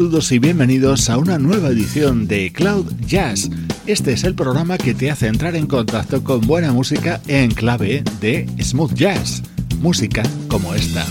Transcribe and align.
Saludos 0.00 0.32
y 0.32 0.38
bienvenidos 0.38 1.10
a 1.10 1.18
una 1.18 1.38
nueva 1.38 1.68
edición 1.68 2.26
de 2.26 2.50
Cloud 2.54 2.90
Jazz. 3.06 3.50
Este 3.84 4.14
es 4.14 4.24
el 4.24 4.34
programa 4.34 4.78
que 4.78 4.94
te 4.94 5.10
hace 5.10 5.26
entrar 5.26 5.54
en 5.56 5.66
contacto 5.66 6.24
con 6.24 6.40
buena 6.40 6.72
música 6.72 7.20
en 7.28 7.50
clave 7.50 8.02
de 8.18 8.48
smooth 8.62 8.94
jazz, 8.94 9.42
música 9.78 10.22
como 10.48 10.74
esta. 10.74 11.04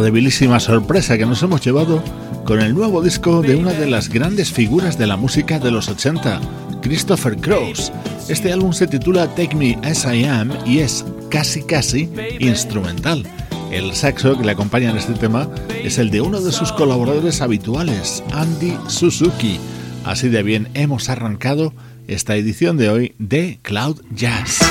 Debilísima 0.00 0.60
sorpresa 0.60 1.18
que 1.18 1.26
nos 1.26 1.42
hemos 1.42 1.60
llevado 1.60 2.02
con 2.44 2.60
el 2.60 2.74
nuevo 2.74 3.02
disco 3.02 3.42
de 3.42 3.56
una 3.56 3.72
de 3.72 3.86
las 3.86 4.08
grandes 4.08 4.50
figuras 4.50 4.96
de 4.96 5.06
la 5.06 5.16
música 5.16 5.58
de 5.58 5.70
los 5.70 5.88
80, 5.88 6.40
Christopher 6.80 7.36
Cross. 7.36 7.92
Este 8.28 8.52
álbum 8.52 8.72
se 8.72 8.86
titula 8.86 9.26
Take 9.34 9.54
Me 9.54 9.78
As 9.82 10.04
I 10.04 10.24
Am 10.24 10.50
y 10.64 10.78
es 10.78 11.04
casi 11.30 11.62
casi 11.62 12.08
instrumental. 12.38 13.24
El 13.70 13.92
saxo 13.94 14.38
que 14.38 14.44
le 14.44 14.52
acompaña 14.52 14.90
en 14.90 14.96
este 14.96 15.14
tema 15.14 15.48
es 15.84 15.98
el 15.98 16.10
de 16.10 16.20
uno 16.20 16.40
de 16.40 16.52
sus 16.52 16.72
colaboradores 16.72 17.40
habituales, 17.40 18.22
Andy 18.32 18.74
Suzuki. 18.88 19.58
Así 20.04 20.28
de 20.28 20.42
bien 20.42 20.68
hemos 20.74 21.08
arrancado 21.10 21.74
esta 22.08 22.34
edición 22.36 22.76
de 22.76 22.88
hoy 22.88 23.14
de 23.18 23.58
Cloud 23.62 24.00
Jazz. 24.14 24.61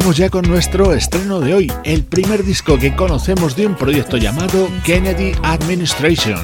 Vamos 0.00 0.16
ya 0.16 0.30
con 0.30 0.48
nuestro 0.48 0.94
estreno 0.94 1.40
de 1.40 1.54
hoy, 1.54 1.72
el 1.82 2.04
primer 2.04 2.44
disco 2.44 2.78
que 2.78 2.94
conocemos 2.94 3.56
de 3.56 3.66
un 3.66 3.74
proyecto 3.74 4.16
llamado 4.16 4.68
Kennedy 4.84 5.32
Administration. 5.42 6.38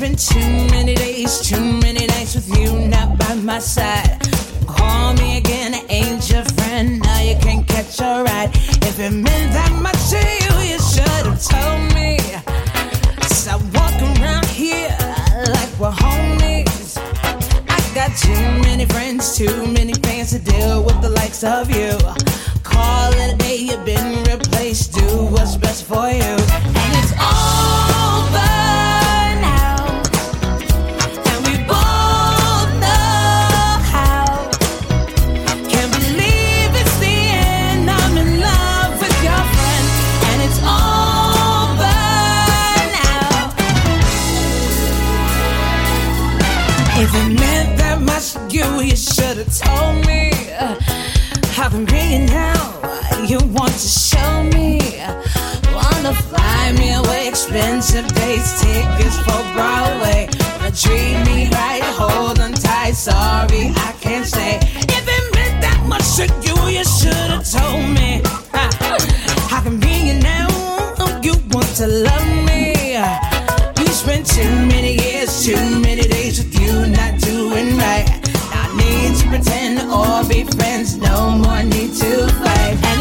been 0.00 0.16
too 0.16 0.40
many 0.74 0.94
days, 0.96 1.38
too 1.48 1.60
many 1.60 2.06
nights 2.08 2.34
with 2.34 2.48
you 2.58 2.72
not 2.88 3.16
by 3.18 3.34
my 3.36 3.60
side. 3.60 4.18
Call 4.66 5.14
me 5.14 5.38
again, 5.38 5.74
ain't 5.88 6.28
your 6.28 6.44
friend. 6.56 7.00
Now 7.00 7.20
you 7.20 7.36
can't 7.36 7.66
catch 7.68 8.00
a 8.00 8.24
ride. 8.24 8.50
If 8.82 8.98
it 8.98 9.12
meant 9.12 9.52
that 9.52 9.72
much 9.80 10.00
to 10.10 10.18
you, 10.18 10.72
you 10.72 10.78
should 10.80 11.24
have 11.24 11.40
told 11.40 11.71
many 18.82 18.94
friends, 18.94 19.36
too 19.36 19.66
many 19.68 19.92
fans 19.94 20.30
to 20.32 20.38
deal 20.38 20.82
with 20.82 21.00
the 21.02 21.08
likes 21.08 21.44
of 21.44 21.70
you. 21.70 21.96
Call 22.64 23.12
it 23.12 23.34
a 23.34 23.36
day, 23.36 23.56
you've 23.56 23.84
been 23.84 24.24
replaced. 24.24 24.94
Do 24.94 25.26
what's 25.26 25.56
best 25.56 25.84
for 25.84 26.10
you. 26.10 26.81
Expensive 57.54 58.08
dates, 58.14 58.62
tickets 58.62 59.18
for 59.18 59.42
Broadway. 59.52 60.26
Wanna 60.56 60.72
treat 60.72 61.18
me 61.26 61.50
right, 61.50 61.82
hold 61.84 62.40
on 62.40 62.54
tight. 62.54 62.94
Sorry, 62.94 63.68
I 63.76 63.94
can't 64.00 64.24
stay. 64.24 64.56
If 64.56 65.04
it 65.06 65.34
meant 65.34 65.60
that 65.60 65.84
much 65.86 66.16
to 66.16 66.24
you, 66.40 66.56
you 66.78 66.82
should 66.82 67.12
have 67.12 67.44
told 67.44 67.90
me. 67.90 68.22
How 69.52 69.60
convenient 69.60 70.22
now. 70.22 70.48
You 71.22 71.34
want 71.50 71.68
to 71.76 71.88
love 71.88 72.26
me. 72.46 72.96
You 73.76 73.86
spent 73.88 74.24
too 74.24 74.48
many 74.72 74.94
years, 74.94 75.44
too 75.44 75.60
many 75.80 76.08
days 76.08 76.38
with 76.38 76.58
you, 76.58 76.86
not 76.86 77.20
doing 77.20 77.76
right 77.76 78.22
need 78.76 79.14
to 79.16 79.28
pretend 79.28 79.78
or 79.90 80.24
be 80.28 80.44
friends. 80.56 80.96
No 80.96 81.30
more 81.30 81.62
need 81.62 81.92
to 82.00 82.28
fight. 82.28 82.91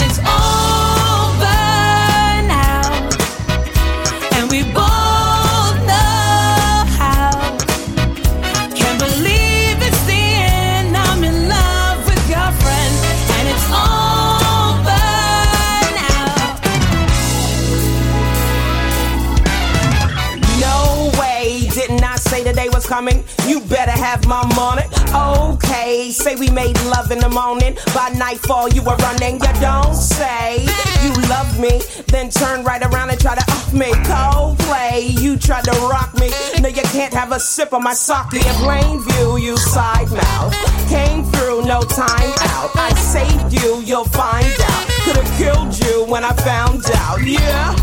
Say 26.11 26.35
we 26.35 26.49
made 26.49 26.79
love 26.83 27.09
in 27.11 27.19
the 27.19 27.29
morning. 27.29 27.77
By 27.95 28.09
nightfall, 28.09 28.67
you 28.69 28.83
were 28.83 28.97
running. 28.97 29.35
You 29.35 29.53
don't 29.61 29.95
say 29.95 30.67
you 31.01 31.13
love 31.29 31.59
me, 31.59 31.81
then 32.07 32.29
turn 32.29 32.63
right 32.63 32.83
around 32.83 33.09
and 33.11 33.19
try 33.19 33.35
to 33.35 33.41
off 33.51 33.73
me. 33.73 33.91
Cold 34.03 34.59
play, 34.59 35.07
you 35.19 35.37
tried 35.37 35.63
to 35.63 35.71
rock 35.89 36.13
me. 36.19 36.29
No, 36.59 36.67
you 36.67 36.83
can't 36.91 37.13
have 37.13 37.31
a 37.31 37.39
sip 37.39 37.73
of 37.73 37.81
my 37.81 37.93
sake. 37.93 38.33
In 38.33 38.53
plain 38.61 38.99
view, 39.01 39.37
you 39.37 39.57
side 39.57 40.11
mouth. 40.11 40.53
Came 40.89 41.23
through, 41.23 41.63
no 41.63 41.81
time 41.81 42.33
out. 42.51 42.71
I 42.75 42.93
saved 42.95 43.53
you, 43.53 43.81
you'll 43.81 44.05
find 44.05 44.45
out. 44.45 44.87
Could've 45.05 45.31
killed 45.37 45.77
you 45.79 46.05
when 46.05 46.23
I 46.23 46.33
found 46.33 46.83
out. 46.95 47.21
Yeah. 47.23 47.73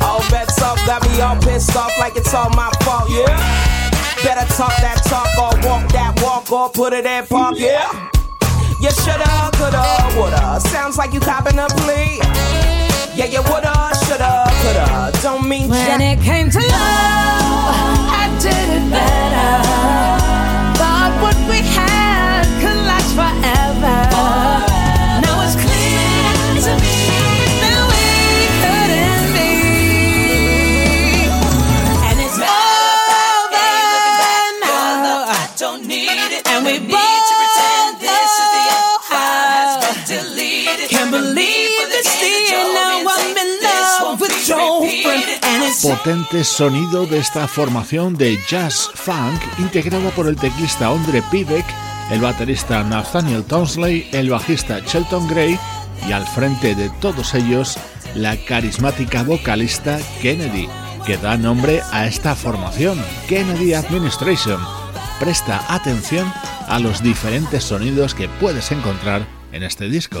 All 0.00 0.20
bets 0.30 0.62
off, 0.62 0.78
got 0.86 1.02
me 1.02 1.20
all 1.20 1.36
pissed 1.36 1.76
off 1.76 1.92
like 1.98 2.16
it's 2.16 2.32
all 2.32 2.50
my 2.50 2.70
fault. 2.84 3.10
Yeah. 3.10 3.80
Better 4.22 4.46
talk 4.54 4.76
that 4.84 5.00
talk 5.08 5.32
or 5.40 5.56
walk 5.66 5.89
walk 6.30 6.52
or 6.52 6.68
put 6.70 6.92
it 6.92 7.06
in 7.06 7.26
park, 7.26 7.56
yeah. 7.58 8.08
You 8.80 8.90
shoulda, 9.02 9.50
coulda, 9.58 9.82
woulda. 10.16 10.60
Sounds 10.60 10.96
like 10.96 11.12
you 11.12 11.20
copping 11.20 11.58
a 11.58 11.66
plea. 11.80 12.18
Yeah, 13.18 13.26
you 13.34 13.42
woulda, 13.50 13.74
shoulda, 14.06 14.44
coulda. 14.62 15.10
Don't 15.22 15.48
mean 15.48 15.68
when 15.68 16.00
it 16.00 16.20
came 16.20 16.48
to 16.50 16.58
love, 16.58 16.70
I 18.22 18.38
did 18.40 18.68
it 18.76 18.90
better. 18.90 20.19
Potente 45.82 46.44
sonido 46.44 47.06
de 47.06 47.18
esta 47.18 47.48
formación 47.48 48.14
de 48.16 48.38
jazz 48.48 48.90
funk 48.94 49.40
integrada 49.58 50.10
por 50.10 50.26
el 50.26 50.36
teclista 50.36 50.88
Andre 50.88 51.22
Pivek, 51.30 51.64
el 52.10 52.20
baterista 52.20 52.82
Nathaniel 52.82 53.44
Townsley, 53.44 54.08
el 54.12 54.30
bajista 54.30 54.80
Shelton 54.80 55.26
Gray 55.28 55.58
y 56.06 56.12
al 56.12 56.26
frente 56.26 56.74
de 56.74 56.90
todos 57.00 57.34
ellos 57.34 57.78
la 58.14 58.36
carismática 58.44 59.22
vocalista 59.22 59.98
Kennedy, 60.20 60.68
que 61.06 61.16
da 61.16 61.36
nombre 61.36 61.80
a 61.92 62.06
esta 62.06 62.34
formación, 62.34 63.02
Kennedy 63.28 63.72
Administration. 63.72 64.60
Presta 65.18 65.64
atención 65.68 66.30
a 66.68 66.78
los 66.78 67.02
diferentes 67.02 67.64
sonidos 67.64 68.14
que 68.14 68.28
puedes 68.28 68.70
encontrar 68.72 69.26
en 69.52 69.62
este 69.62 69.88
disco. 69.88 70.20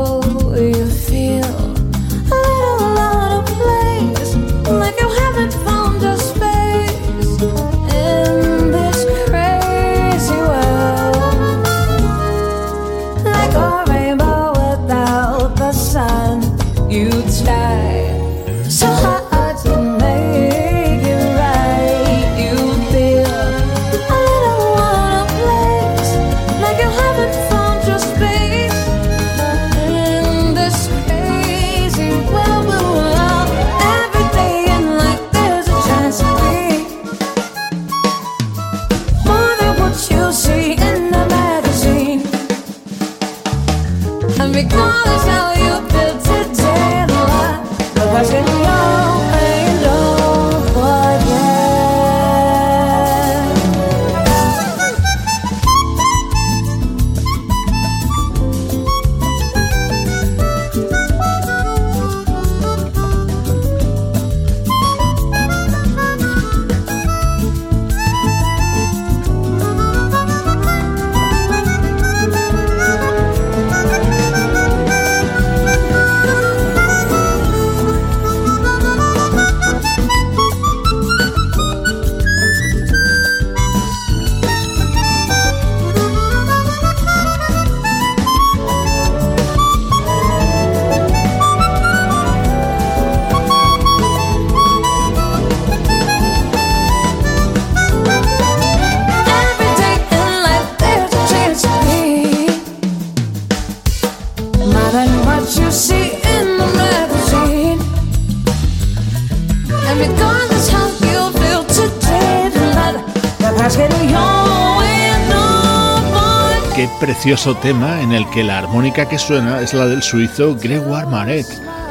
Qué 116.75 116.89
precioso 116.99 117.55
tema 117.55 118.01
en 118.01 118.11
el 118.11 118.27
que 118.29 118.43
la 118.43 118.57
armónica 118.57 119.07
que 119.07 119.19
suena 119.19 119.61
es 119.61 119.73
la 119.73 119.85
del 119.87 120.01
suizo 120.01 120.55
Gregoire 120.55 121.05
Maret, 121.05 121.45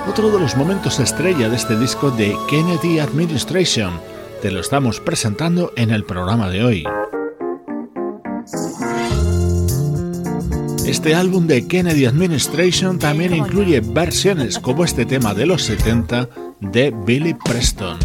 otro 0.09 0.31
de 0.31 0.41
los 0.41 0.57
momentos 0.57 0.99
estrella 0.99 1.49
de 1.49 1.55
este 1.55 1.79
disco 1.79 2.11
de 2.11 2.35
Kennedy 2.49 2.99
Administration. 2.99 4.01
Te 4.43 4.51
lo 4.51 4.59
estamos 4.59 4.99
presentando 4.99 5.73
en 5.77 5.91
el 5.91 6.05
programa 6.05 6.49
de 6.49 6.65
hoy. 6.65 6.85
Este 10.87 11.15
álbum 11.15 11.47
de 11.47 11.69
Kennedy 11.69 12.07
Administration 12.07 12.99
también 12.99 13.33
incluye 13.33 13.81
versiones 13.81 14.59
como 14.59 14.85
este 14.85 15.07
tema 15.07 15.35
de 15.35 15.47
los 15.47 15.63
70 15.63 16.29
de 16.61 16.91
Billy 16.91 17.35
Preston. 17.35 17.99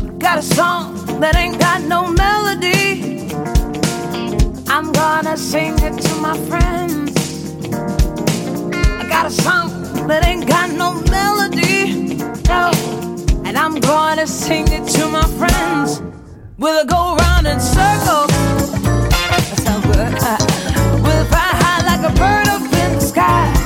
I'm 4.78 4.92
gonna 4.92 5.38
sing 5.38 5.74
it 5.76 6.02
to 6.02 6.16
my 6.16 6.38
friends. 6.50 7.16
I 8.84 9.08
got 9.08 9.26
a 9.26 9.32
song 9.32 9.70
that 10.08 10.26
ain't 10.26 10.46
got 10.46 10.70
no 10.70 10.96
melody, 11.10 12.16
no, 12.50 12.72
and 13.46 13.58
I'm 13.58 13.80
gonna 13.80 14.28
sing 14.28 14.68
it 14.68 14.86
to 14.96 15.08
my 15.08 15.26
friends. 15.40 16.02
We'll 16.58 16.86
go 16.86 17.16
round 17.16 17.48
in 17.48 17.58
circles? 17.62 18.32
That's 19.32 19.64
how 19.64 19.80
good. 19.80 20.12
We'll 21.02 21.26
fly 21.32 21.52
high 21.64 21.96
like 21.96 22.12
a 22.12 22.14
bird 22.14 22.48
up 22.50 22.62
in 22.62 22.96
the 22.96 23.00
sky? 23.00 23.65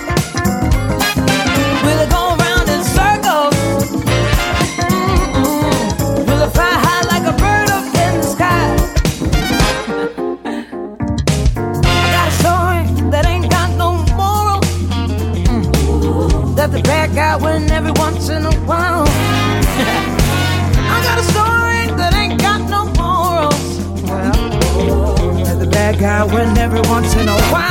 the 16.72 16.82
bad 16.84 17.16
guy 17.16 17.36
when 17.36 17.70
every 17.72 17.92
once 17.92 18.30
in 18.30 18.46
a 18.46 18.54
while. 18.66 19.06
I 20.94 21.02
got 21.04 21.18
a 21.18 21.24
story 21.24 21.98
that 21.98 22.14
ain't 22.14 22.40
got 22.40 22.62
no 22.70 22.86
morals. 23.00 23.80
Well, 24.04 25.56
the 25.58 25.68
bad 25.68 26.00
guy 26.00 26.24
when 26.26 26.58
every 26.58 26.82
once 26.82 27.14
in 27.16 27.28
a 27.28 27.40
while. 27.52 27.69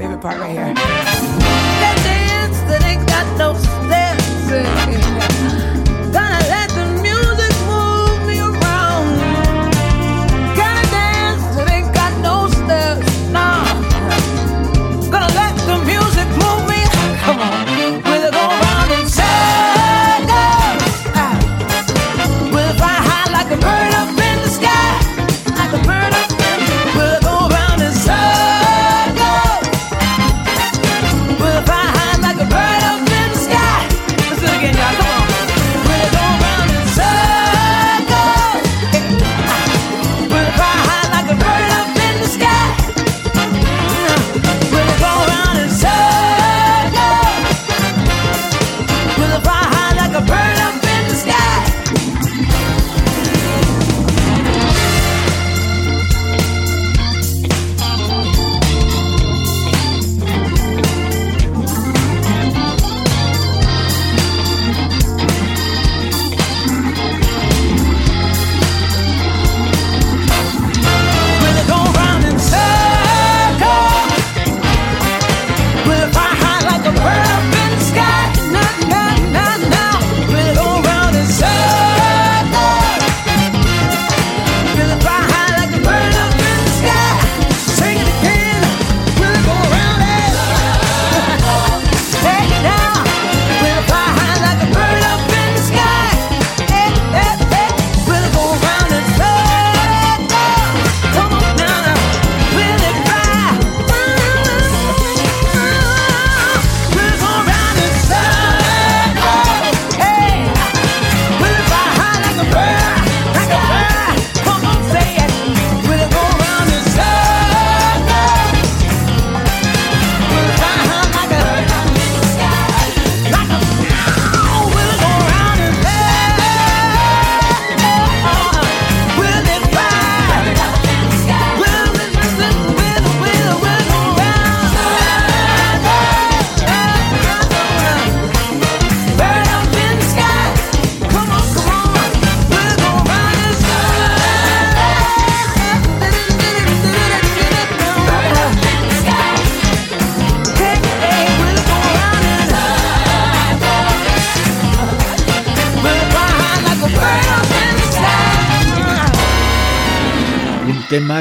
favorite 0.00 0.22
part 0.22 0.38
right 0.40 0.76
here. 0.76 1.09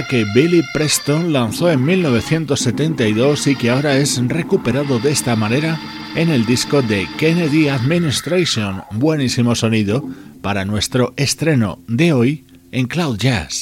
que 0.08 0.26
Billy 0.36 0.64
Preston 0.74 1.34
lanzó 1.34 1.70
en 1.70 1.84
1972 1.84 3.48
y 3.48 3.56
que 3.56 3.70
ahora 3.70 3.98
es 3.98 4.22
recuperado 4.28 5.00
de 5.00 5.12
esta 5.12 5.36
manera 5.36 5.80
en 6.16 6.30
el 6.30 6.46
disco 6.46 6.82
de 6.82 7.08
Kennedy 7.18 7.70
Administration. 7.70 8.84
Buenísimo 8.92 9.56
sonido 9.56 10.04
para 10.42 10.66
nuestro 10.66 11.14
estreno 11.18 11.80
de 11.88 12.14
hoy 12.14 12.46
en 12.72 12.88
Cloud 12.88 13.18
Jazz. 13.18 13.62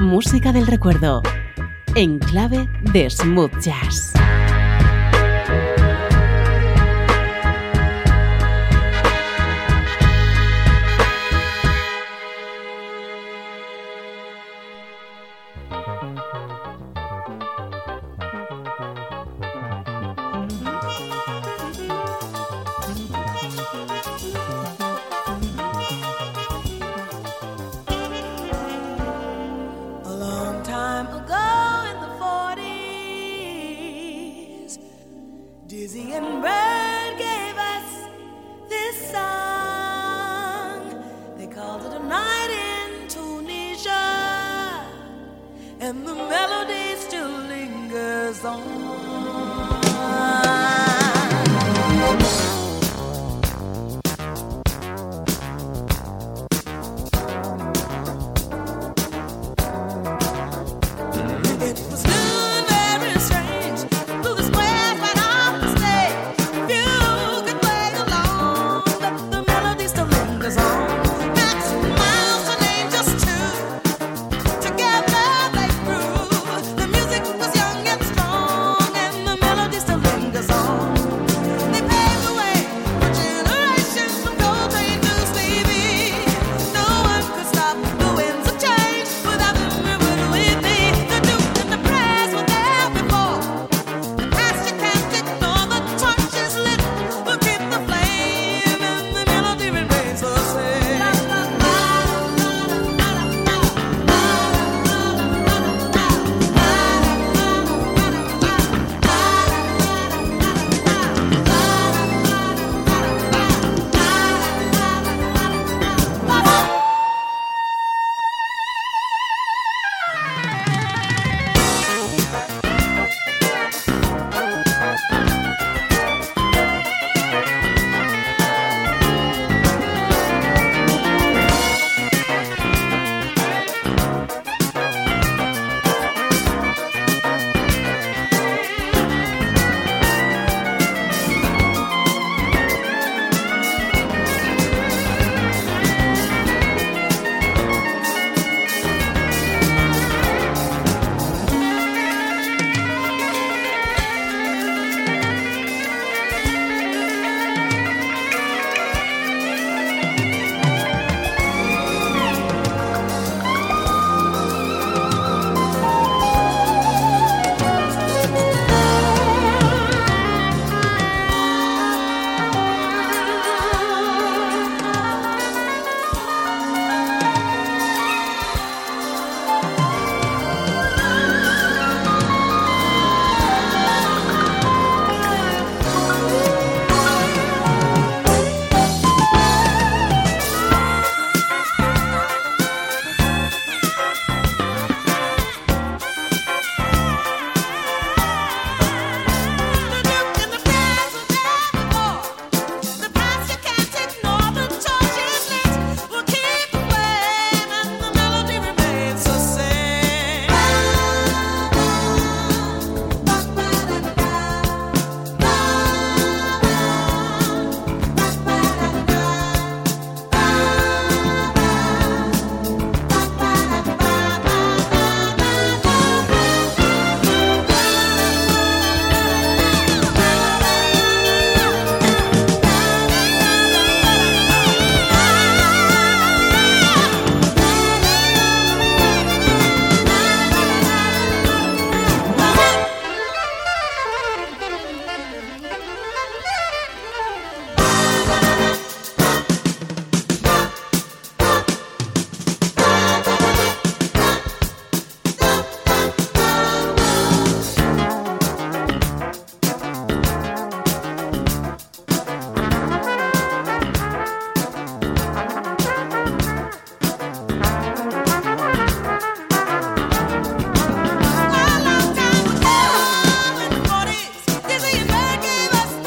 Música 0.00 0.52
del 0.52 0.66
recuerdo 0.66 1.22
en 1.94 2.18
clave 2.18 2.68
de 2.92 3.10
smooth 3.10 3.58
jazz. 3.60 4.12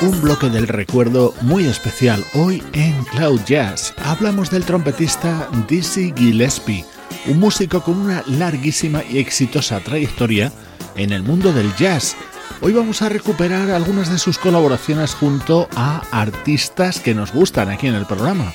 Del 0.04 0.68
recuerdo 0.68 1.34
muy 1.42 1.66
especial 1.66 2.26
hoy 2.34 2.62
en 2.74 3.06
Cloud 3.06 3.40
Jazz. 3.46 3.94
Hablamos 4.04 4.52
del 4.52 4.66
trompetista 4.66 5.48
Dizzy 5.70 6.14
Gillespie, 6.16 6.84
un 7.28 7.40
músico 7.40 7.82
con 7.82 7.98
una 7.98 8.22
larguísima 8.28 9.02
y 9.10 9.20
exitosa 9.20 9.80
trayectoria 9.80 10.52
en 10.98 11.14
el 11.14 11.24
mundo 11.24 11.54
del 11.54 11.74
jazz. 11.78 12.18
Hoy 12.60 12.74
vamos 12.74 13.02
a 13.02 13.08
recuperar 13.08 13.72
algunas 13.72 14.12
de 14.12 14.20
sus 14.20 14.38
colaboraciones 14.38 15.14
junto 15.14 15.70
a 15.74 16.02
artistas 16.12 17.00
que 17.00 17.16
nos 17.16 17.32
gustan 17.32 17.70
aquí 17.70 17.88
en 17.88 17.96
el 17.96 18.06
programa. 18.06 18.54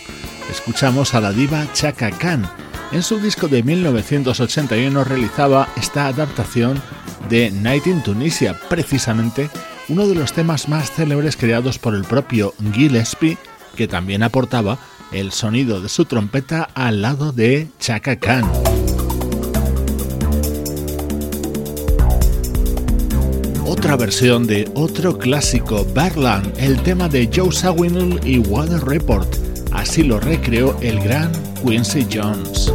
Escuchamos 0.50 1.14
a 1.14 1.22
la 1.22 1.32
diva 1.32 1.66
Chaka 1.72 2.10
Khan. 2.10 2.46
En 2.92 3.02
su 3.02 3.18
disco 3.20 3.48
de 3.48 3.62
1981 3.62 5.02
realizaba 5.02 5.66
esta 5.76 6.08
adaptación 6.08 6.80
de 7.30 7.50
Night 7.50 7.86
in 7.86 8.02
Tunisia, 8.02 8.58
precisamente 8.68 9.48
uno 9.88 10.06
de 10.06 10.14
los 10.14 10.32
temas 10.32 10.68
más 10.68 10.90
célebres 10.90 11.36
creados 11.36 11.78
por 11.78 11.94
el 11.94 12.04
propio 12.04 12.54
Gillespie, 12.72 13.38
que 13.76 13.88
también 13.88 14.22
aportaba 14.22 14.78
el 15.12 15.32
sonido 15.32 15.80
de 15.80 15.88
su 15.88 16.04
trompeta 16.04 16.68
al 16.74 17.00
lado 17.02 17.32
de 17.32 17.68
Chaka 17.78 18.16
Khan. 18.16 18.44
Otra 23.64 23.96
versión 23.96 24.46
de 24.46 24.70
otro 24.74 25.18
clásico, 25.18 25.86
Berland, 25.94 26.52
el 26.58 26.82
tema 26.82 27.08
de 27.08 27.30
Joe 27.34 27.52
Sawinul 27.52 28.20
y 28.24 28.38
Water 28.38 28.80
Report. 28.84 29.28
Así 29.72 30.02
lo 30.02 30.18
recreó 30.18 30.76
el 30.80 31.00
gran 31.00 31.30
Quincy 31.62 32.06
Jones. 32.12 32.72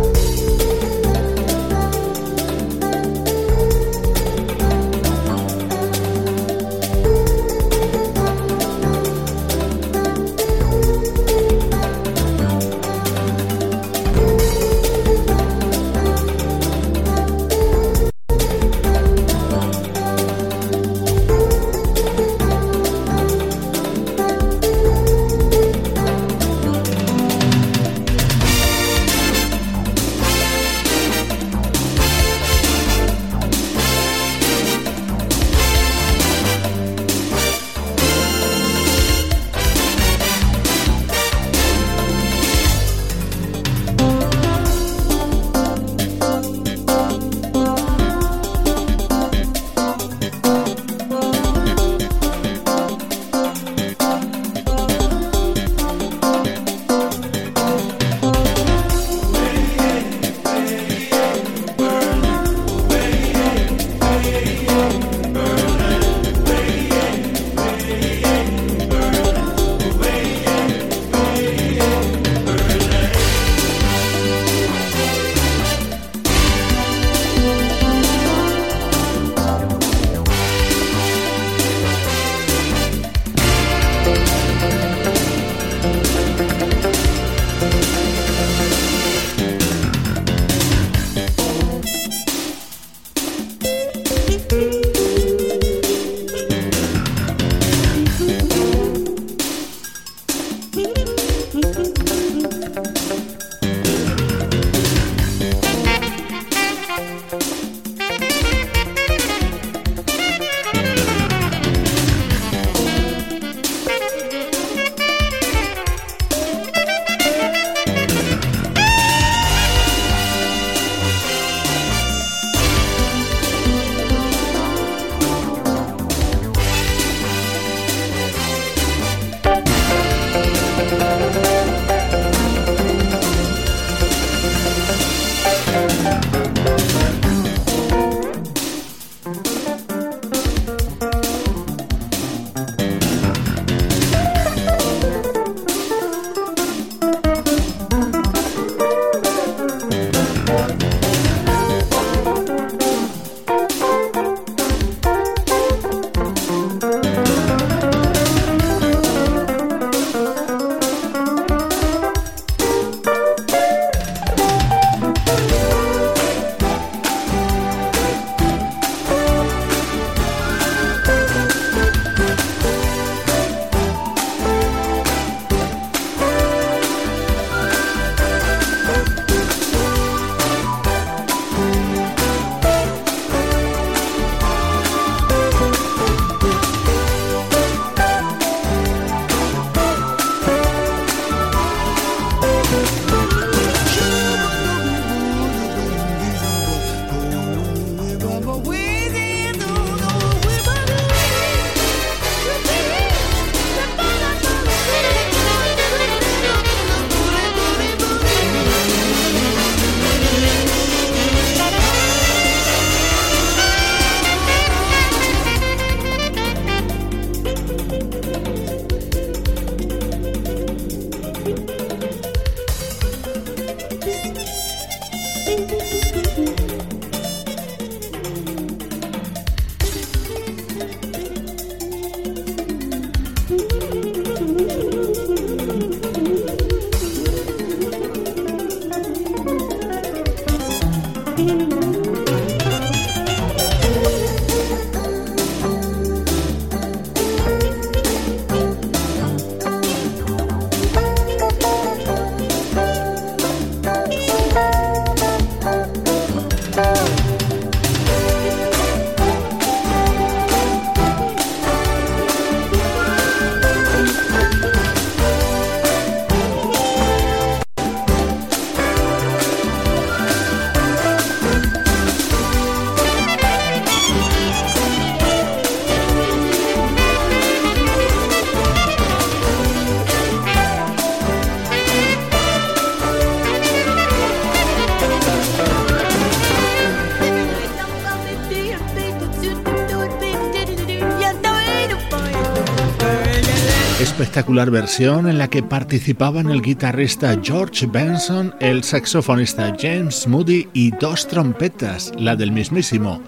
Espectacular 294.33 294.71
versión 294.71 295.29
en 295.29 295.37
la 295.37 295.47
que 295.47 295.61
participaban 295.61 296.49
el 296.49 296.63
guitarrista 296.63 297.39
George 297.39 297.85
Benson, 297.85 298.55
el 298.59 298.83
saxofonista 298.83 299.75
James 299.79 300.27
Moody 300.27 300.67
y 300.73 300.89
dos 300.89 301.27
trompetas, 301.27 302.11
la 302.17 302.35
del 302.35 302.51
mismísimo 302.51 303.21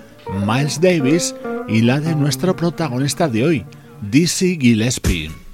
Miles 0.47 0.81
Davis 0.81 1.35
y 1.67 1.81
la 1.81 1.99
de 1.99 2.15
nuestro 2.15 2.55
protagonista 2.55 3.27
de 3.27 3.43
hoy, 3.43 3.65
Dizzy 4.01 4.57
Gillespie. 4.59 5.44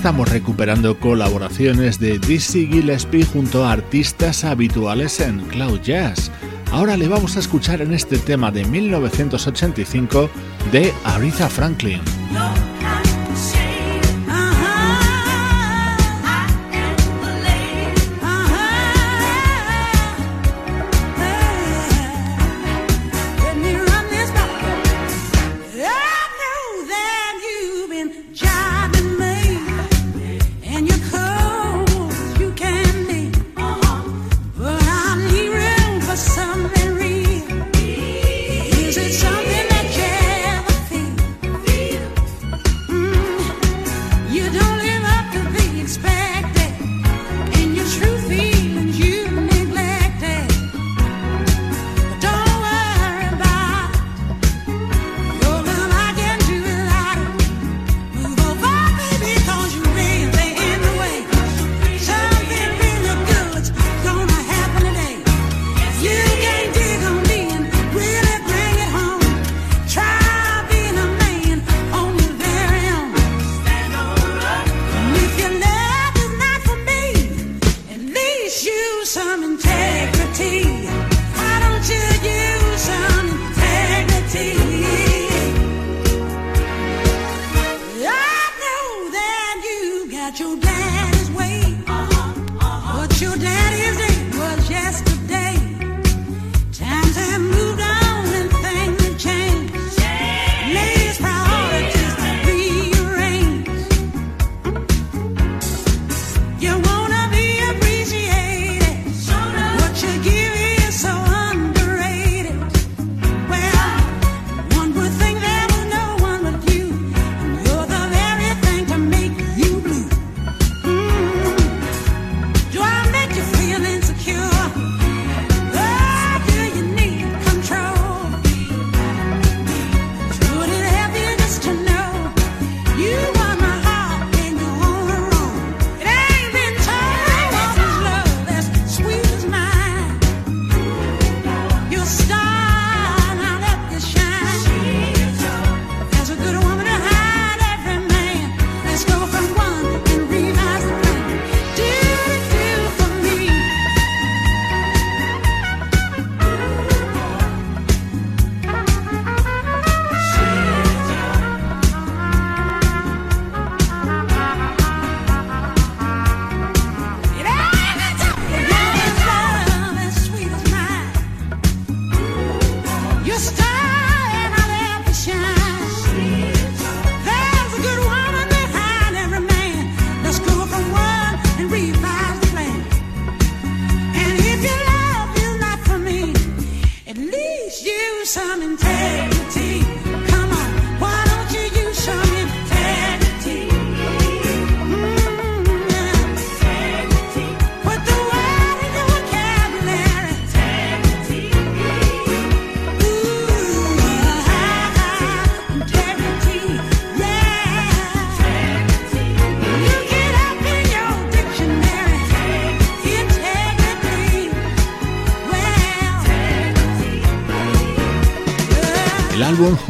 Estamos 0.00 0.30
recuperando 0.30 0.98
colaboraciones 0.98 2.00
de 2.00 2.18
Dizzy 2.18 2.66
Gillespie 2.66 3.22
junto 3.22 3.66
a 3.66 3.72
artistas 3.72 4.44
habituales 4.44 5.20
en 5.20 5.40
Cloud 5.40 5.82
Jazz. 5.82 6.30
Ahora 6.72 6.96
le 6.96 7.06
vamos 7.06 7.36
a 7.36 7.40
escuchar 7.40 7.82
en 7.82 7.92
este 7.92 8.16
tema 8.16 8.50
de 8.50 8.64
1985 8.64 10.30
de 10.72 10.90
Aretha 11.04 11.50
Franklin. 11.50 12.00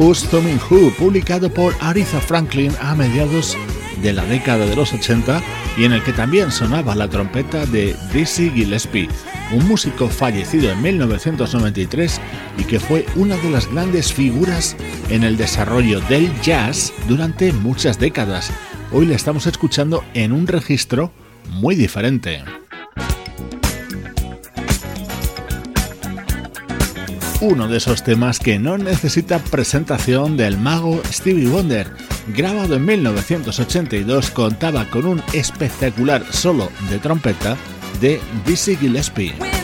Who's 0.01 0.27
Who, 0.33 0.89
publicado 0.97 1.53
por 1.53 1.75
Aretha 1.79 2.19
Franklin 2.19 2.71
a 2.81 2.95
mediados 2.95 3.55
de 4.01 4.11
la 4.13 4.25
década 4.25 4.65
de 4.65 4.75
los 4.75 4.91
80 4.93 5.43
y 5.77 5.83
en 5.83 5.93
el 5.93 6.03
que 6.03 6.11
también 6.11 6.49
sonaba 6.51 6.95
la 6.95 7.07
trompeta 7.07 7.67
de 7.67 7.95
Dizzy 8.11 8.49
Gillespie, 8.49 9.09
un 9.53 9.67
músico 9.67 10.07
fallecido 10.07 10.71
en 10.71 10.81
1993 10.81 12.19
y 12.57 12.63
que 12.63 12.79
fue 12.79 13.05
una 13.15 13.37
de 13.37 13.51
las 13.51 13.71
grandes 13.71 14.11
figuras 14.11 14.75
en 15.09 15.23
el 15.23 15.37
desarrollo 15.37 16.01
del 16.01 16.33
jazz 16.41 16.91
durante 17.07 17.53
muchas 17.53 17.99
décadas. 17.99 18.51
Hoy 18.91 19.05
le 19.05 19.13
estamos 19.13 19.45
escuchando 19.45 20.03
en 20.15 20.31
un 20.31 20.47
registro 20.47 21.11
muy 21.51 21.75
diferente. 21.75 22.41
Uno 27.41 27.67
de 27.67 27.77
esos 27.77 28.03
temas 28.03 28.39
que 28.39 28.59
no 28.59 28.77
necesita 28.77 29.39
presentación 29.39 30.37
del 30.37 30.57
mago 30.57 31.01
Stevie 31.11 31.49
Wonder 31.49 31.87
grabado 32.27 32.75
en 32.75 32.85
1982, 32.85 34.31
contaba 34.31 34.85
con 34.85 35.05
un 35.05 35.21
espectacular 35.33 36.23
solo 36.31 36.69
de 36.89 36.99
trompeta 36.99 37.57
de 37.99 38.19
Dizzy 38.45 38.75
Gillespie. 38.75 39.60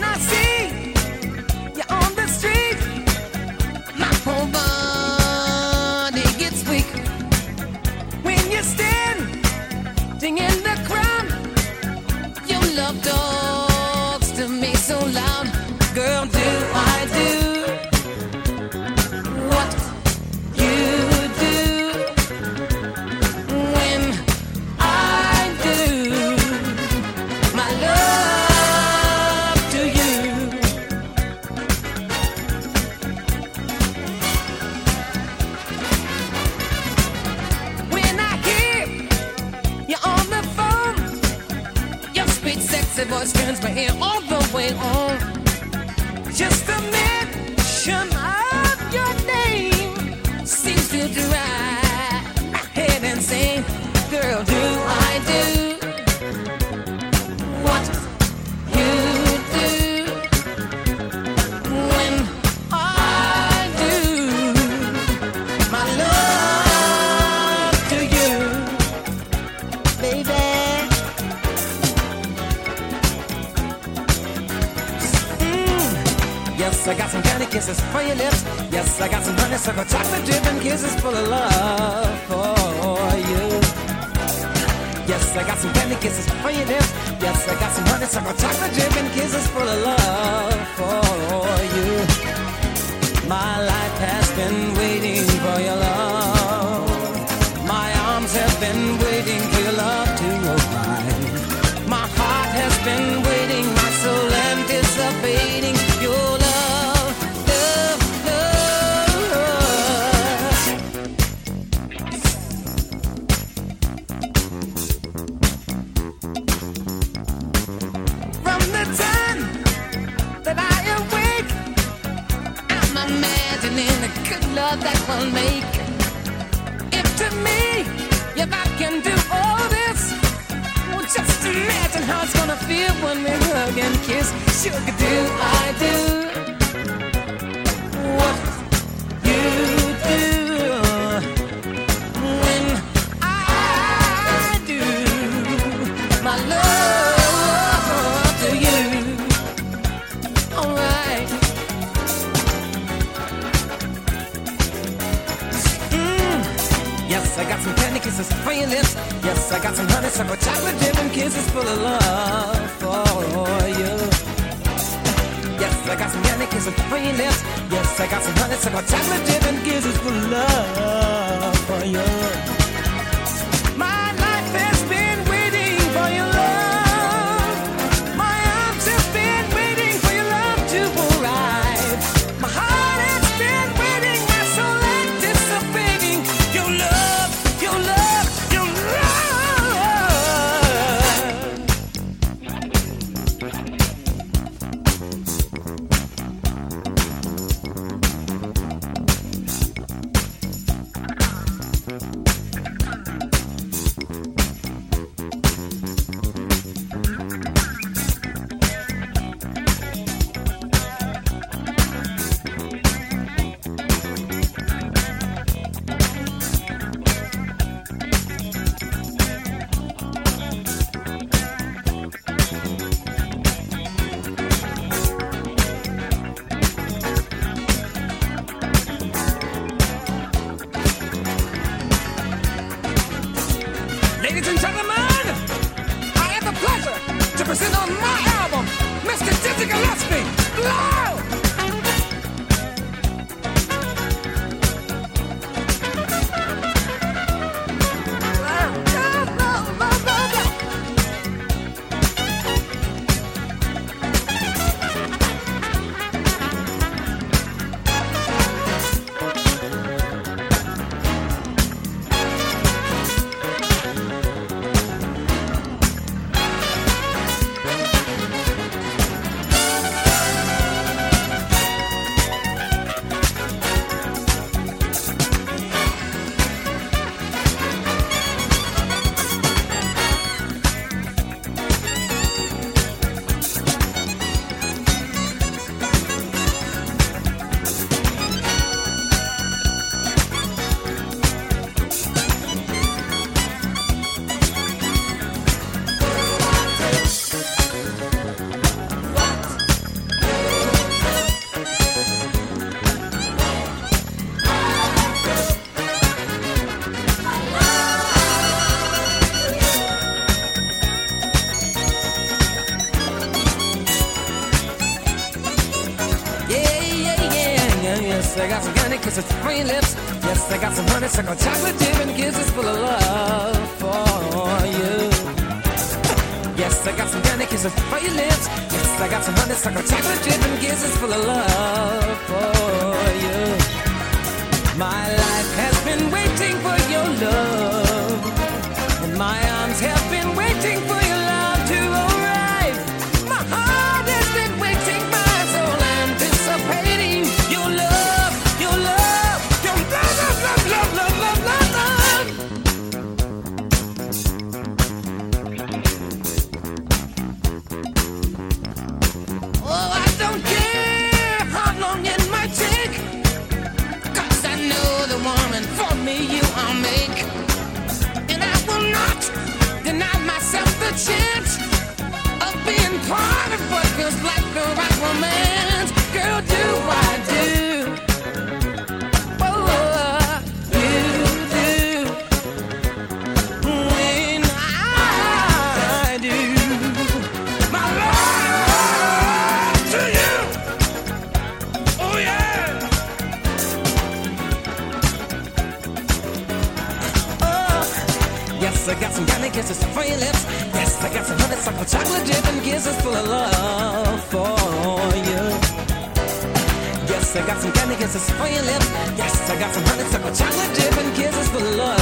kisses 408.07 408.29
for 408.31 408.47
your 408.47 408.63
lips. 408.63 408.89
Yes, 409.17 409.49
I 409.49 409.59
got 409.59 409.73
some 409.73 409.83
honeysuckle 409.83 410.33
chocolate 410.33 410.75
dip 410.75 410.97
and 410.97 411.15
kisses 411.15 411.49
for 411.49 411.59
love. 411.77 411.96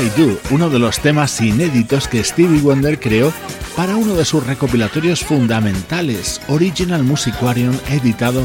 I 0.00 0.08
Do, 0.20 0.38
uno 0.50 0.70
de 0.70 0.80
los 0.80 0.98
temas 0.98 1.40
inéditos 1.40 2.08
que 2.08 2.24
Stevie 2.24 2.60
Wonder 2.60 2.98
creó 2.98 3.32
para 3.76 3.94
uno 3.94 4.14
de 4.14 4.24
sus 4.24 4.44
recopilatorios 4.44 5.20
fundamentales, 5.20 6.40
Original 6.48 7.04
Musicarium, 7.04 7.76
editado 7.88 8.42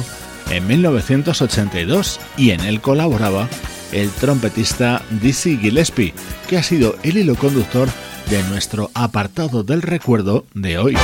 en 0.51 0.67
1982, 0.67 2.19
y 2.37 2.51
en 2.51 2.61
él 2.61 2.81
colaboraba 2.81 3.47
el 3.91 4.11
trompetista 4.11 5.01
Dizzy 5.21 5.57
Gillespie, 5.57 6.13
que 6.47 6.57
ha 6.57 6.63
sido 6.63 6.95
el 7.01 7.17
hilo 7.17 7.33
conductor 7.33 7.89
de 8.29 8.43
nuestro 8.43 8.91
apartado 8.93 9.63
del 9.63 9.81
recuerdo 9.81 10.45
de 10.53 10.77
hoy. 10.77 10.97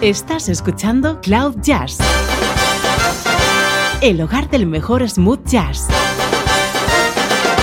Estás 0.00 0.48
escuchando 0.48 1.20
Cloud 1.20 1.56
Jazz, 1.62 1.98
el 4.02 4.20
hogar 4.20 4.48
del 4.50 4.66
mejor 4.66 5.08
smooth 5.08 5.44
jazz 5.46 5.88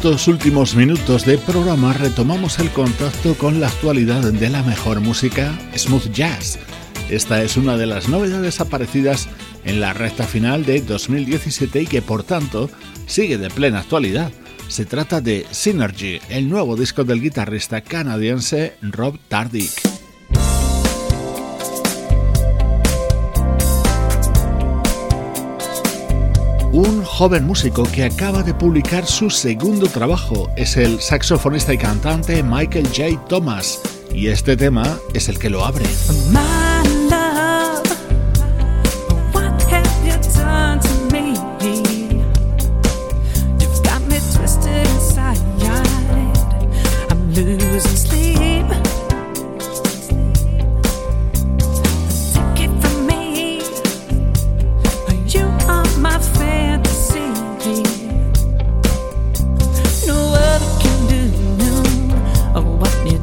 Estos 0.00 0.28
últimos 0.28 0.74
minutos 0.74 1.26
de 1.26 1.36
programa 1.36 1.92
retomamos 1.92 2.58
el 2.58 2.70
contacto 2.70 3.34
con 3.34 3.60
la 3.60 3.66
actualidad 3.66 4.22
de 4.32 4.48
la 4.48 4.62
mejor 4.62 5.02
música 5.02 5.52
smooth 5.76 6.10
jazz. 6.10 6.58
Esta 7.10 7.42
es 7.42 7.58
una 7.58 7.76
de 7.76 7.84
las 7.84 8.08
novedades 8.08 8.62
aparecidas 8.62 9.28
en 9.62 9.78
la 9.78 9.92
recta 9.92 10.24
final 10.24 10.64
de 10.64 10.80
2017 10.80 11.82
y 11.82 11.86
que 11.86 12.00
por 12.00 12.22
tanto 12.22 12.70
sigue 13.04 13.36
de 13.36 13.50
plena 13.50 13.80
actualidad. 13.80 14.32
Se 14.68 14.86
trata 14.86 15.20
de 15.20 15.44
Synergy, 15.50 16.18
el 16.30 16.48
nuevo 16.48 16.76
disco 16.76 17.04
del 17.04 17.20
guitarrista 17.20 17.82
canadiense 17.82 18.78
Rob 18.80 19.18
Tardick. 19.28 19.89
Un 26.72 27.02
joven 27.04 27.46
músico 27.46 27.84
que 27.84 28.04
acaba 28.04 28.42
de 28.42 28.54
publicar 28.54 29.06
su 29.06 29.30
segundo 29.30 29.88
trabajo. 29.88 30.50
Es 30.56 30.76
el 30.76 31.00
saxofonista 31.00 31.74
y 31.74 31.78
cantante 31.78 32.42
Michael 32.42 32.86
J. 32.88 33.24
Thomas. 33.28 33.80
Y 34.12 34.28
este 34.28 34.56
tema 34.56 34.98
es 35.14 35.28
el 35.28 35.38
que 35.38 35.50
lo 35.50 35.64
abre. 35.64 35.84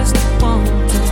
just 0.00 0.16
want 0.40 0.66
to 0.90 1.09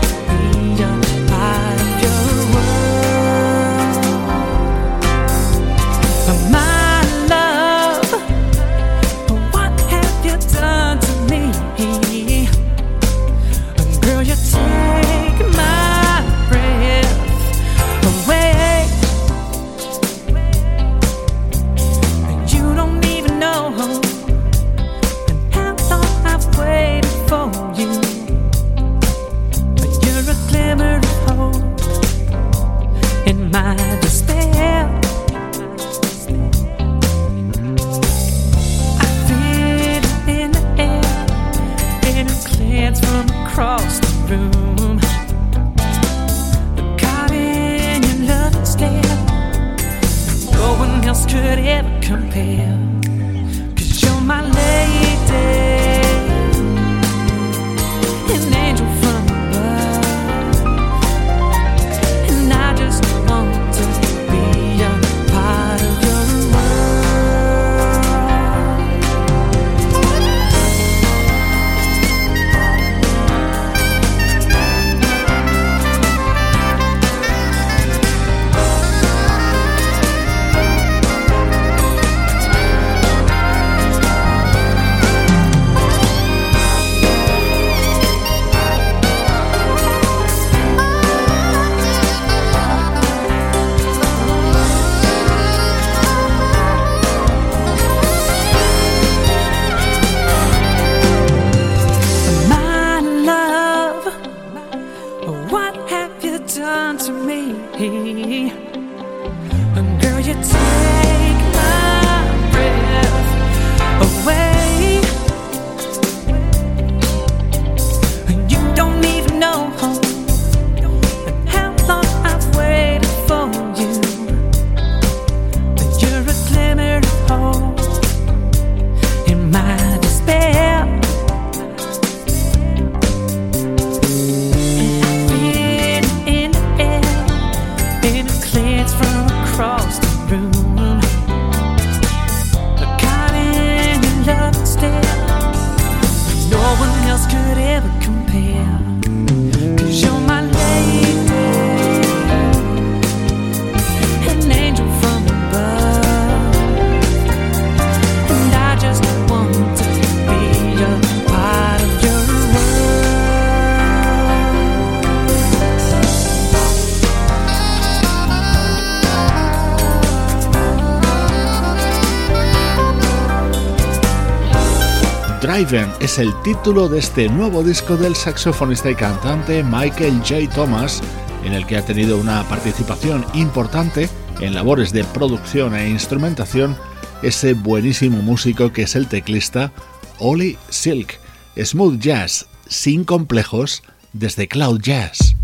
es 176.08 176.18
el 176.18 176.32
título 176.40 176.88
de 176.88 177.00
este 177.00 177.28
nuevo 177.28 177.62
disco 177.62 177.94
del 177.98 178.16
saxofonista 178.16 178.90
y 178.90 178.94
cantante 178.94 179.62
Michael 179.62 180.22
J. 180.26 180.48
Thomas, 180.54 181.02
en 181.44 181.52
el 181.52 181.66
que 181.66 181.76
ha 181.76 181.84
tenido 181.84 182.16
una 182.16 182.48
participación 182.48 183.26
importante 183.34 184.08
en 184.40 184.54
labores 184.54 184.90
de 184.90 185.04
producción 185.04 185.74
e 185.74 185.90
instrumentación 185.90 186.78
ese 187.22 187.52
buenísimo 187.52 188.22
músico 188.22 188.72
que 188.72 188.84
es 188.84 188.96
el 188.96 189.06
teclista 189.06 189.70
Ollie 190.18 190.56
Silk. 190.70 191.20
Smooth 191.62 191.98
Jazz, 191.98 192.46
sin 192.66 193.04
complejos, 193.04 193.82
desde 194.14 194.48
Cloud 194.48 194.80
Jazz. 194.80 195.37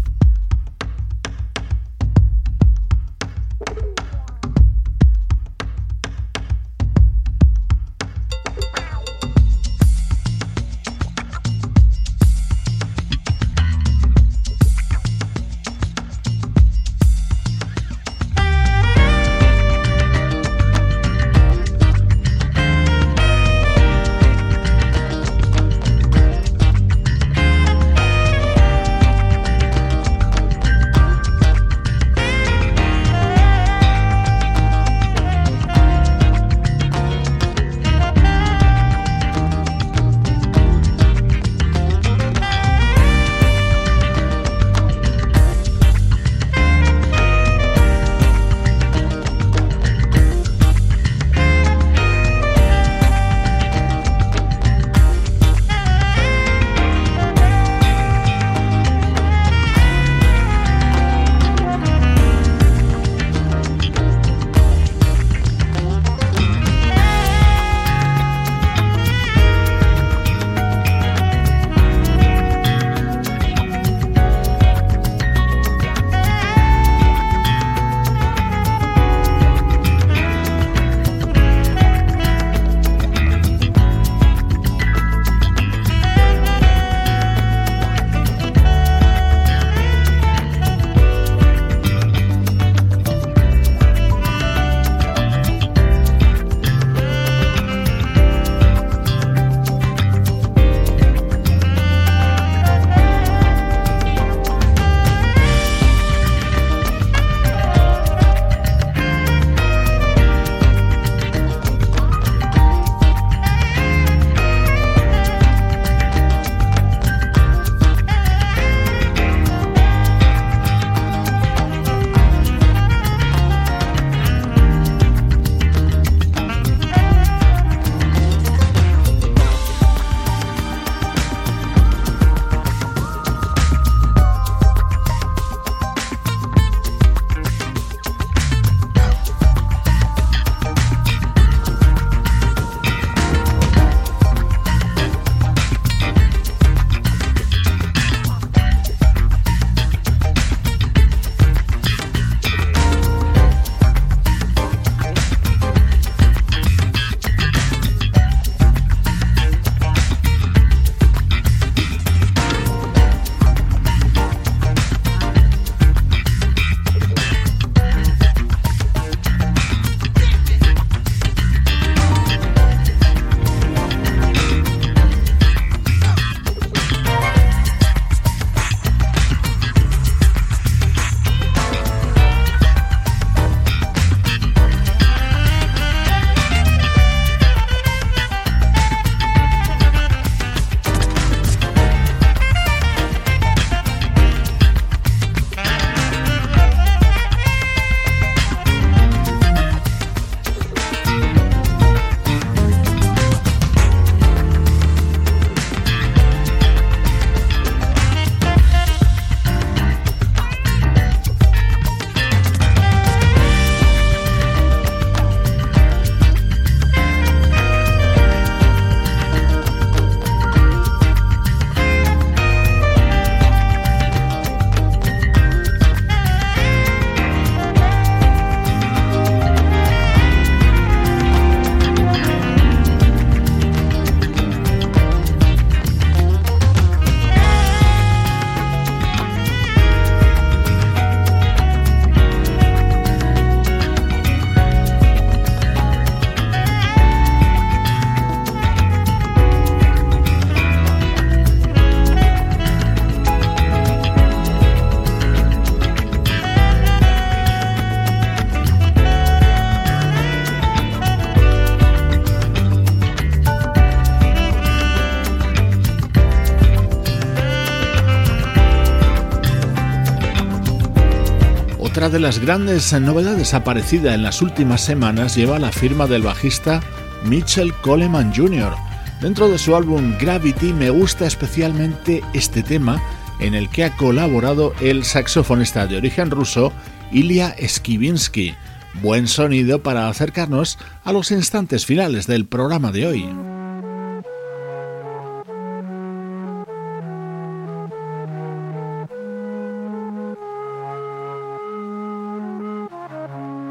Las 272.25 272.39
grandes 272.39 272.91
novedades 272.99 273.53
aparecida 273.53 274.14
en 274.14 274.22
las 274.22 274.41
últimas 274.41 274.81
semanas 274.81 275.37
lleva 275.37 275.59
la 275.59 275.70
firma 275.70 276.07
del 276.07 276.22
bajista 276.22 276.81
Mitchell 277.27 277.75
Coleman 277.83 278.35
Jr. 278.35 278.75
Dentro 279.20 279.51
de 279.51 279.59
su 279.59 279.77
álbum 279.77 280.16
Gravity 280.18 280.72
me 280.72 280.89
gusta 280.89 281.27
especialmente 281.27 282.25
este 282.33 282.62
tema 282.62 283.03
en 283.41 283.53
el 283.53 283.68
que 283.68 283.85
ha 283.85 283.95
colaborado 283.99 284.72
el 284.81 285.05
saxofonista 285.05 285.87
de 285.87 285.99
origen 285.99 286.31
ruso 286.31 286.72
Ilya 287.12 287.55
Skivinsky. 287.62 288.55
Buen 289.03 289.29
sonido 289.29 289.83
para 289.83 290.09
acercarnos 290.09 290.79
a 291.05 291.12
los 291.12 291.31
instantes 291.31 291.85
finales 291.85 292.27
del 292.27 292.47
programa 292.47 292.91
de 292.91 293.07
hoy. 293.07 293.53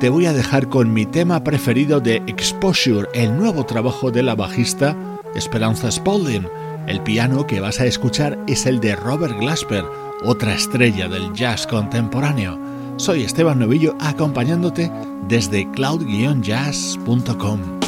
Te 0.04 0.10
voy 0.10 0.26
a 0.26 0.34
dejar 0.34 0.68
con 0.68 0.92
mi 0.92 1.06
tema 1.06 1.46
preferido 1.46 2.02
de 2.02 2.18
Exposure, 2.28 3.08
el 3.14 3.38
nuevo 3.38 3.66
trabajo 3.66 4.12
de 4.12 4.22
la 4.22 4.36
bajista 4.36 4.98
Esperanza 5.34 5.90
Spalding. 5.90 6.46
El 6.88 7.02
piano 7.04 7.48
que 7.48 7.62
vas 7.62 7.80
a 7.80 7.86
escuchar 7.86 8.38
es 8.46 8.66
el 8.66 8.82
de 8.82 8.98
Robert 8.98 9.40
Glasper, 9.40 9.86
otra 10.26 10.56
estrella 10.56 11.08
del 11.08 11.32
jazz 11.32 11.66
contemporáneo. 11.66 12.60
Soy 12.98 13.24
Esteban 13.24 13.60
Novillo 13.60 13.96
acompañándote 14.02 14.92
desde 15.30 15.72
cloud-jazz.com. 15.72 17.83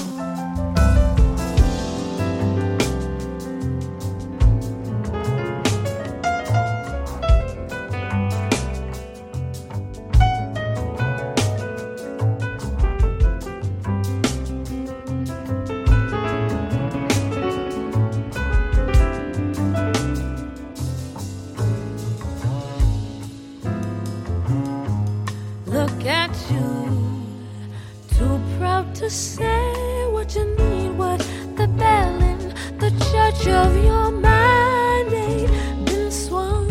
Just 29.06 29.36
say 29.36 30.08
what 30.08 30.34
you 30.34 30.46
need, 30.58 30.90
what 30.98 31.20
the 31.56 31.68
bell 31.68 32.24
in 32.24 32.40
the 32.80 32.90
church 33.12 33.46
of 33.46 33.72
your 33.84 34.10
mind 34.10 35.14
ain't 35.14 35.86
been 35.86 36.10
swung 36.10 36.68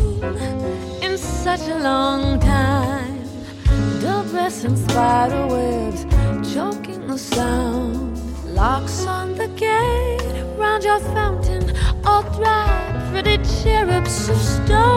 in 1.00 1.16
such 1.16 1.60
a 1.68 1.78
long 1.78 2.40
time. 2.40 3.22
Dull 4.02 4.24
and 4.34 4.76
spider 4.76 5.46
webs 5.46 6.02
choking 6.52 7.06
the 7.06 7.18
sound. 7.18 8.18
Locks 8.52 9.06
on 9.06 9.36
the 9.36 9.46
gate 9.46 10.58
round 10.58 10.82
your 10.82 10.98
fountain, 11.14 11.72
all 12.04 12.24
dry, 12.32 13.10
pretty 13.12 13.36
cherubs 13.62 14.28
of 14.28 14.38
stone. 14.38 14.93